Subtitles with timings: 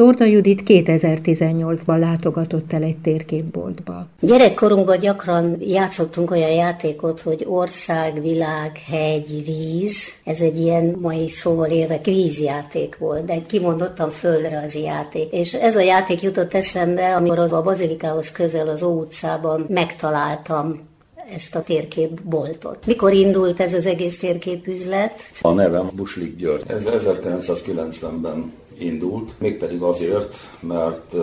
[0.00, 4.06] Torda Judit 2018-ban látogatott el egy térképboltba.
[4.20, 10.08] Gyerekkorunkban gyakran játszottunk olyan játékot, hogy ország, világ, hegy, víz.
[10.24, 15.32] Ez egy ilyen mai szóval élve vízjáték volt, de kimondottan földrajzi játék.
[15.32, 20.80] És ez a játék jutott eszembe, amikor az a bazilikához közel az Ó utcában megtaláltam
[21.34, 22.86] ezt a térképboltot.
[22.86, 25.12] Mikor indult ez az egész térképüzlet?
[25.40, 26.70] A nevem Buslik György.
[26.70, 31.14] Ez 1990-ben indult, mégpedig azért, mert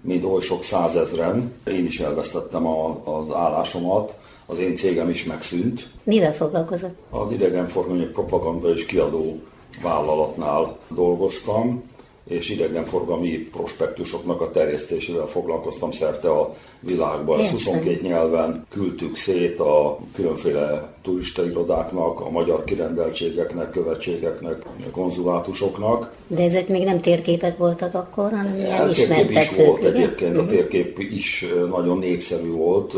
[0.00, 5.88] mint oly sok százezren, én is elvesztettem a, az állásomat, az én cégem is megszűnt.
[6.02, 6.96] Mivel foglalkozott?
[7.10, 9.40] Az idegenforgalmi propaganda és kiadó
[9.82, 11.82] vállalatnál dolgoztam,
[12.28, 17.40] és idegenforgalmi prospektusoknak a terjesztésével foglalkoztam szerte a világban.
[17.40, 26.12] Ezt 22 nyelven küldtük szét a különféle turistairodáknak, a magyar kirendeltségeknek, követségeknek, konzulátusoknak.
[26.26, 29.92] De ezek még nem térképek voltak akkor, hanem ilyen hát, ismertetők, is volt ugye?
[29.92, 32.94] egyébként, a térkép is nagyon népszerű volt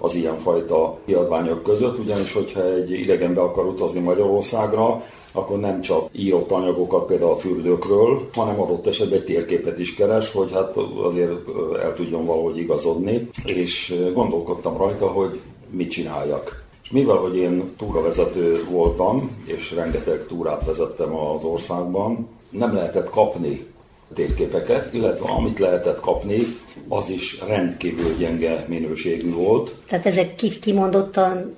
[0.00, 6.08] az ilyenfajta kiadványok között, ugyanis hogyha egy idegen be akar utazni Magyarországra, akkor nem csak
[6.12, 11.32] írott anyagokat például a fürdőkről, hanem adott esetben egy térképet is keres, hogy hát azért
[11.82, 16.64] el tudjon valahogy igazodni, és gondolkodtam rajta, hogy mit csináljak.
[16.82, 23.66] És mivel, hogy én túravezető voltam, és rengeteg túrát vezettem az országban, nem lehetett kapni
[24.14, 26.38] térképeket, illetve amit lehetett kapni,
[26.88, 29.74] az is rendkívül gyenge minőségű volt.
[29.88, 31.56] Tehát ezek kimondottan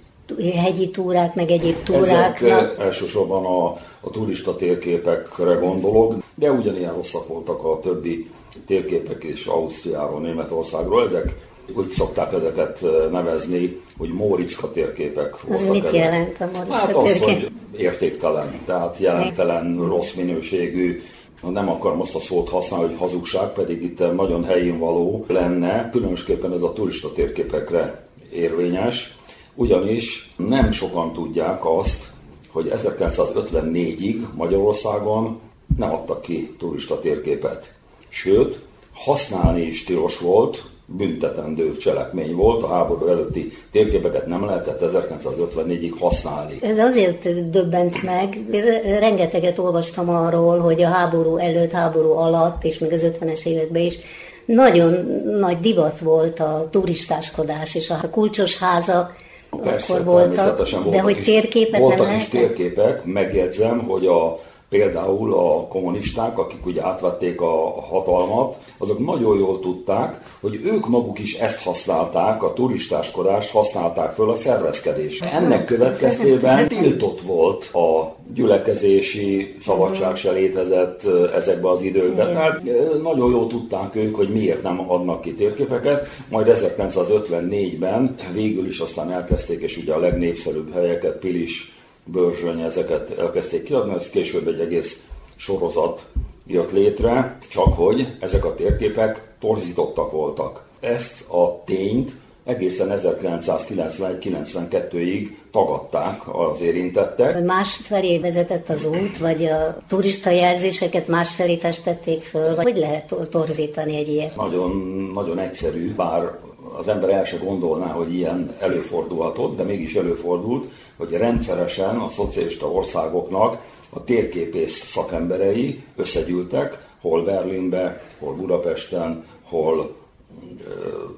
[0.55, 2.41] hegyi túrák, meg egyéb túrák.
[2.41, 3.66] Ezek elsősorban a,
[4.00, 8.30] a turista térképekre gondolok, de ugyanilyen rosszak voltak a többi
[8.66, 11.06] térképek is Ausztriáról, Németországról.
[11.06, 11.34] Ezek
[11.77, 15.66] úgy szokták ezeket nevezni, hogy Móriczka térképek voltak.
[15.66, 15.94] Az mit ezek.
[15.94, 21.02] jelent a Móriczka hát az, hogy értéktelen, tehát jelentelen, rossz minőségű,
[21.50, 26.52] nem akarom azt a szót használni, hogy hazugság, pedig itt nagyon helyén való lenne, különösképpen
[26.52, 29.17] ez a turista térképekre érvényes
[29.55, 32.11] ugyanis nem sokan tudják azt,
[32.48, 35.40] hogy 1954-ig Magyarországon
[35.77, 37.74] nem adtak ki turista térképet.
[38.08, 38.61] Sőt,
[38.92, 46.58] használni is tilos volt, büntetendő cselekmény volt, a háború előtti térképeket nem lehetett 1954-ig használni.
[46.63, 48.39] Ez azért döbbent meg,
[48.84, 53.98] rengeteget olvastam arról, hogy a háború előtt, háború alatt, és még az 50-es években is
[54.45, 54.92] nagyon
[55.40, 59.14] nagy divat volt a turistáskodás, és a kulcsos házak
[59.61, 64.40] Persze, akkor voltak, de hogy térképek voltak nem is térképek, megjegyzem, hogy a
[64.72, 71.18] például a kommunisták, akik ugye átvették a hatalmat, azok nagyon jól tudták, hogy ők maguk
[71.18, 75.33] is ezt használták, a turistáskodást használták föl a szervezkedésre.
[75.33, 82.33] Ennek következtében tiltott volt a gyülekezési szabadság se létezett ezekben az időkben.
[82.33, 82.62] Tehát
[83.02, 89.12] nagyon jól tudták ők, hogy miért nem adnak ki térképeket, majd 1954-ben végül is aztán
[89.12, 95.02] elkezdték, és ugye a legnépszerűbb helyeket, Pilis, Börzsöny, ezeket elkezdték kiadni, ez később egy egész
[95.36, 96.07] sorozat
[96.46, 100.64] jött létre, csak hogy ezek a térképek torzítottak voltak.
[100.80, 102.13] Ezt a tényt
[102.45, 107.45] egészen 1991-92-ig tagadták az érintettek.
[107.45, 113.96] Másfelé vezetett az út, vagy a turista jelzéseket másfelé festették föl, vagy hogy lehet torzítani
[113.96, 114.36] egy ilyet?
[114.36, 114.70] Nagyon,
[115.14, 116.39] nagyon egyszerű, bár
[116.78, 122.70] az ember el se gondolná, hogy ilyen előfordulhatott, de mégis előfordult, hogy rendszeresen a szocialista
[122.70, 123.60] országoknak
[123.90, 130.00] a térképész szakemberei összegyűltek, hol Berlinbe, hol Budapesten, hol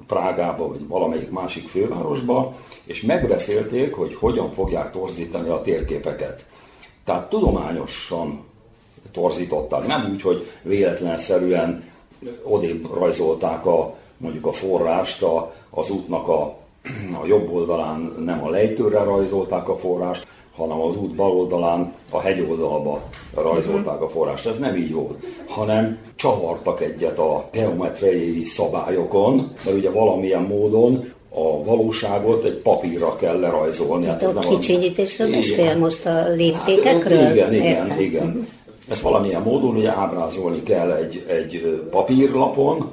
[0.07, 6.45] Prágába, vagy valamelyik másik fővárosba, és megbeszélték, hogy hogyan fogják torzítani a térképeket.
[7.03, 8.43] Tehát tudományosan
[9.11, 11.91] torzították, nem úgy, hogy véletlenszerűen
[12.43, 16.41] odébb rajzolták a, mondjuk a forrást, a, az útnak a,
[17.21, 22.19] a jobb oldalán nem a lejtőre rajzolták a forrást, hanem az út bal oldalán a
[22.19, 23.01] hegy oldalba
[23.33, 24.47] rajzolták a forrást.
[24.47, 31.63] Ez nem így volt, hanem csavartak egyet a geometriai szabályokon, mert ugye valamilyen módon a
[31.63, 34.05] valóságot egy papírra kell lerajzolni.
[34.05, 37.17] Hát, hát ott kicsinyítésről beszél most a léptékekről?
[37.17, 37.99] Hát, igen, igen, Értem.
[37.99, 38.27] igen.
[38.27, 38.39] Mhm.
[38.89, 42.91] Ezt valamilyen módon ugye ábrázolni kell egy, egy papírlapon,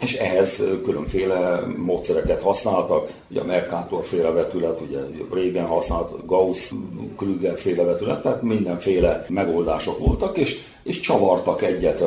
[0.00, 4.98] és ehhez különféle módszereket használtak, ugye a Mercator féle vetület, ugye
[5.32, 6.70] régen használt Gauss
[7.16, 12.02] Krüger féle vetület, tehát mindenféle megoldások voltak, és, és csavartak egyet,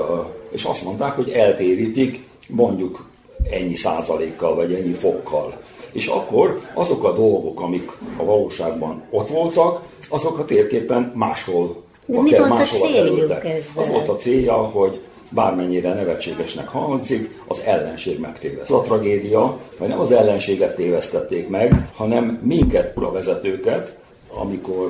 [0.52, 3.10] és azt mondták, hogy eltérítik mondjuk
[3.50, 5.58] ennyi százalékkal, vagy ennyi fokkal.
[5.92, 12.30] És akkor azok a dolgok, amik a valóságban ott voltak, azok a térképen máshol, Mi
[12.38, 13.84] volt a céljuk ezzel?
[13.84, 15.02] Az volt a célja, hogy
[15.32, 18.72] bármennyire nevetségesnek hangzik, az ellenség megtéveszt.
[18.72, 24.00] A tragédia, hogy nem az ellenséget tévesztették meg, hanem minket, vezetőket,
[24.34, 24.90] amikor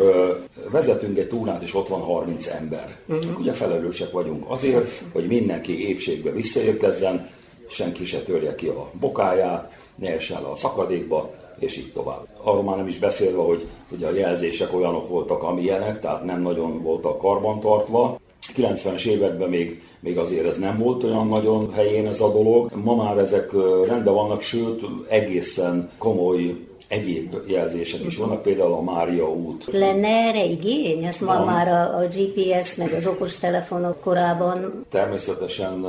[0.72, 2.96] vezetünk egy túrát, és ott van 30 ember.
[3.08, 3.40] Uh-huh.
[3.40, 7.30] Ugye felelősek vagyunk azért, hogy mindenki épségbe visszaérkezzen,
[7.70, 12.28] senki se törje ki a bokáját, ne essen le a szakadékba, és így tovább.
[12.44, 16.82] Arról már nem is beszélve, hogy ugye a jelzések olyanok voltak, amilyenek, tehát nem nagyon
[16.84, 18.20] voltak karbantartva.
[18.56, 22.72] 90-es években még, még azért ez nem volt olyan nagyon helyén ez a dolog.
[22.84, 23.52] Ma már ezek
[23.88, 26.56] rendben vannak, sőt egészen komoly
[26.92, 29.66] egyéb jelzések is vannak, például a Mária út.
[29.72, 31.06] Lenne erre igény?
[31.06, 31.46] Hát ma van.
[31.46, 34.86] már a, a GPS meg az okostelefonok korában.
[34.90, 35.82] Természetesen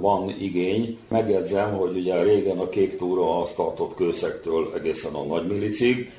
[0.00, 0.98] van igény.
[1.08, 6.10] Megjegyzem, hogy ugye régen a kék túra az tartott kőszektől egészen a Nagymilicig,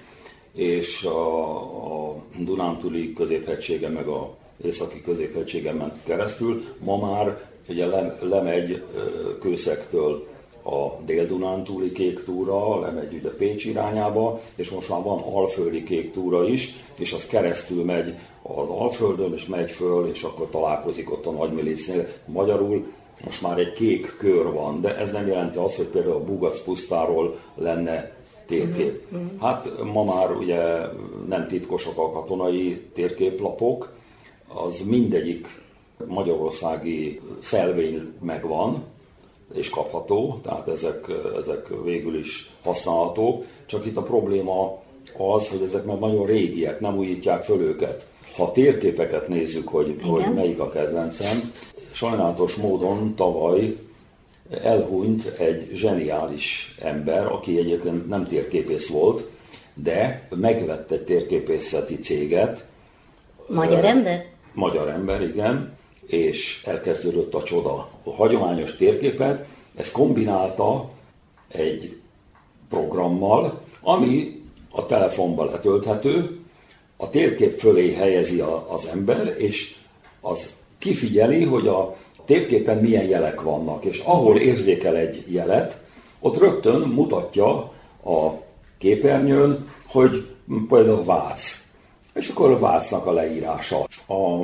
[0.53, 6.63] és a, a Dunántúli középhegysége meg a északi középhegységen ment keresztül.
[6.79, 7.87] Ma már ugye
[8.21, 8.83] lemegy
[9.39, 10.27] kőszektől
[10.63, 16.47] a Dél-Dunántúli kék túra, lemegy ugye Pécs irányába, és most már van alföldi kék túra
[16.47, 21.31] is, és az keresztül megy az Alföldön, és megy föl, és akkor találkozik ott a
[21.31, 22.07] Nagymilicnél.
[22.25, 22.85] Magyarul
[23.23, 26.63] most már egy kék kör van, de ez nem jelenti azt, hogy például a Bugac
[26.63, 28.15] pusztáról lenne
[28.45, 29.07] térkép.
[29.39, 30.59] Hát ma már ugye
[31.27, 33.95] nem titkosak a katonai térképlapok,
[34.47, 35.47] az mindegyik
[36.05, 38.83] magyarországi felvény megvan,
[39.53, 41.05] és kapható, tehát ezek,
[41.37, 44.81] ezek végül is használhatók, csak itt a probléma
[45.17, 48.07] az, hogy ezek már nagyon régiek, nem újítják föl őket.
[48.35, 51.51] Ha térképeket nézzük, hogy, hogy melyik a kedvencem,
[51.91, 53.75] sajnálatos módon tavaly
[54.63, 59.29] elhunyt egy zseniális ember, aki egyébként nem térképész volt,
[59.73, 62.65] de megvett egy térképészeti céget.
[63.47, 64.25] Magyar ember?
[64.57, 67.89] Magyar ember, igen és elkezdődött a csoda.
[68.03, 70.89] A hagyományos térképet ez kombinálta
[71.47, 71.97] egy
[72.69, 76.39] programmal, ami a telefonba letölthető,
[76.97, 79.75] a térkép fölé helyezi a, az ember, és
[80.21, 81.95] az kifigyeli, hogy a
[82.25, 85.83] térképen milyen jelek vannak, és ahol érzékel egy jelet,
[86.19, 87.49] ott rögtön mutatja
[88.05, 88.31] a
[88.77, 90.27] képernyőn, hogy
[90.67, 91.66] például Vác.
[92.17, 94.43] És akkor Vácnak a leírása, a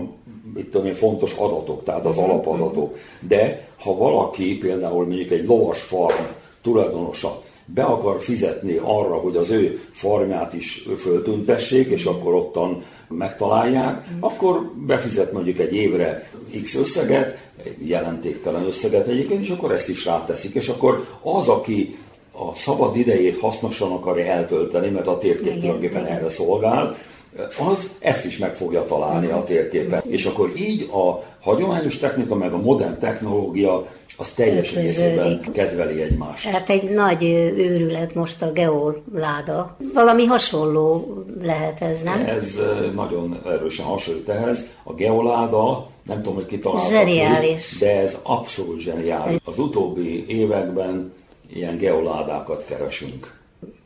[0.53, 2.97] mit tudom én, fontos adatok, tehát az alapadatok.
[3.19, 6.23] De ha valaki például mondjuk egy lovas farm
[6.61, 14.07] tulajdonosa be akar fizetni arra, hogy az ő farmját is föltüntessék, és akkor ottan megtalálják,
[14.19, 16.29] akkor befizet mondjuk egy évre
[16.63, 17.37] X összeget,
[17.77, 20.53] jelentéktelen összeget egyébként, és akkor ezt is ráteszik.
[20.53, 21.97] És akkor az, aki
[22.31, 26.97] a szabad idejét hasznosan akarja eltölteni, mert a térkép tulajdonképpen erre szolgál,
[27.37, 30.01] az ezt is meg fogja találni a térképen.
[30.07, 33.87] És akkor így a hagyományos technika, meg a modern technológia
[34.17, 36.47] az teljes egészében kedveli egymást.
[36.47, 37.23] Hát egy nagy
[37.57, 39.77] őrület most a geoláda.
[39.93, 42.25] Valami hasonló lehet ez, nem?
[42.25, 42.59] Ez
[42.95, 44.63] nagyon erősen hasonlít ehhez.
[44.83, 47.77] A geoláda, nem tudom, hogy kitalálta Zseniális.
[47.79, 49.37] de ez abszolút zseniális.
[49.43, 51.13] Az utóbbi években
[51.53, 53.39] ilyen geoládákat keresünk.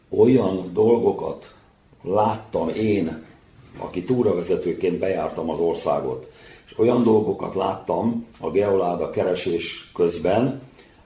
[0.10, 1.54] Olyan dolgokat
[2.04, 3.26] láttam én
[3.78, 6.30] aki túravezetőként bejártam az országot.
[6.66, 10.62] És olyan dolgokat láttam a geoláda keresés közben,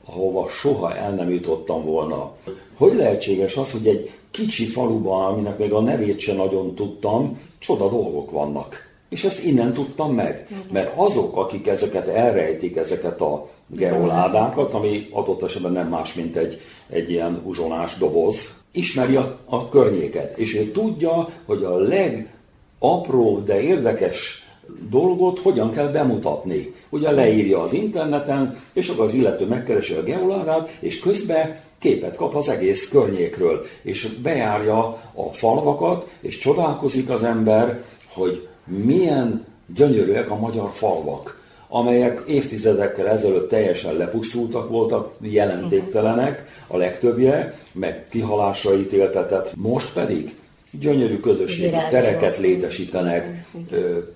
[0.05, 2.35] ahova soha el nem jutottam volna.
[2.77, 7.89] Hogy lehetséges az, hogy egy kicsi faluban, aminek még a nevét sem nagyon tudtam, csoda
[7.89, 8.89] dolgok vannak.
[9.09, 10.47] És ezt innen tudtam meg.
[10.71, 16.61] Mert azok, akik ezeket elrejtik, ezeket a geoládákat, ami adott esetben nem más, mint egy,
[16.89, 20.37] egy ilyen uzsonás doboz, ismeri a, a környéket.
[20.37, 22.33] És ő tudja, hogy a leg
[22.83, 24.45] apró, de érdekes
[24.89, 26.73] dolgot hogyan kell bemutatni.
[26.89, 32.35] Ugye leírja az interneten, és akkor az illető megkeresi a geolárát, és közben képet kap
[32.35, 34.77] az egész környékről, és bejárja
[35.13, 37.83] a falvakat, és csodálkozik az ember,
[38.13, 39.45] hogy milyen
[39.75, 48.75] gyönyörűek a magyar falvak, amelyek évtizedekkel ezelőtt teljesen lepusztultak voltak, jelentéktelenek a legtöbbje, meg kihalásra
[48.75, 49.53] ítéltetett.
[49.55, 50.35] Most pedig
[50.79, 51.89] gyönyörű közösségi Virágzó.
[51.89, 53.45] tereket létesítenek,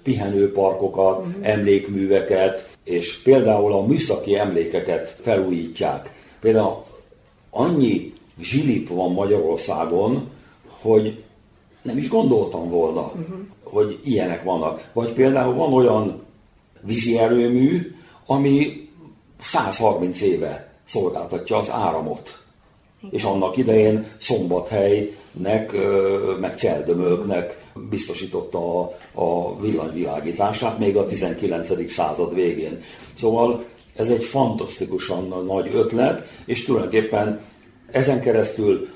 [0.04, 1.34] pihenőparkokat, uh-huh.
[1.42, 6.14] emlékműveket, és például a műszaki emlékeket felújítják.
[6.40, 6.84] Például
[7.50, 10.30] annyi zsilip van Magyarországon,
[10.82, 11.24] hogy
[11.82, 13.36] nem is gondoltam volna, uh-huh.
[13.64, 14.90] hogy ilyenek vannak.
[14.94, 16.24] Vagy például van olyan
[16.82, 17.96] vízi erőmű,
[18.26, 18.90] ami
[19.40, 22.45] 130 éve szolgáltatja az áramot.
[23.10, 25.76] És annak idején Szombathely nek,
[26.40, 31.92] meg celdömölknek biztosította a, a villanyvilágítását még a 19.
[31.92, 32.82] század végén.
[33.18, 33.64] Szóval
[33.96, 37.40] Ez egy fantasztikusan nagy ötlet, és tulajdonképpen
[37.92, 38.88] ezen keresztül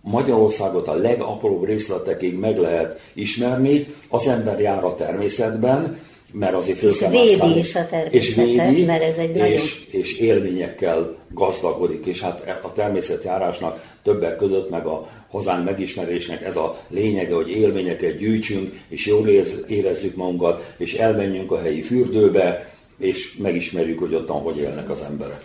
[0.00, 5.98] Magyarországot a legapróbb részletekig meg lehet ismerni, az ember jár a természetben,
[6.32, 7.58] mert azért föl és kell védi használni.
[7.58, 10.02] is a természetet, és védi, mert ez egy és, nagyon...
[10.02, 16.80] és élményekkel gazdagodik, és hát a természetjárásnak többek között, meg a hazánk megismerésnek ez a
[16.88, 19.28] lényege, hogy élményeket gyűjtsünk, és jól
[19.68, 25.36] érezzük magunkat, és elmenjünk a helyi fürdőbe, és megismerjük, hogy ottan hogy élnek az emberek.